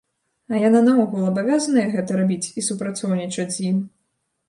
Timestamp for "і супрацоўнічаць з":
2.59-3.65